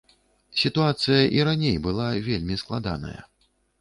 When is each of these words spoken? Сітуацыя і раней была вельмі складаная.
Сітуацыя 0.61 1.19
і 1.37 1.45
раней 1.47 1.77
была 1.89 2.07
вельмі 2.29 2.59
складаная. 2.63 3.19